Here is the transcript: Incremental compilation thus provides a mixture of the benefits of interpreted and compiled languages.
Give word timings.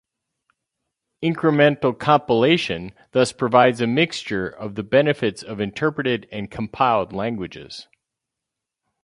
Incremental 1.23 1.95
compilation 1.95 2.91
thus 3.11 3.31
provides 3.31 3.81
a 3.81 3.85
mixture 3.85 4.47
of 4.47 4.73
the 4.73 4.81
benefits 4.81 5.43
of 5.43 5.61
interpreted 5.61 6.27
and 6.31 6.49
compiled 6.49 7.13
languages. 7.13 7.87